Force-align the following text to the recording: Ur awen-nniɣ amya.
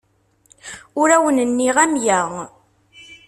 Ur 1.01 1.09
awen-nniɣ 1.15 1.75
amya. 1.83 2.19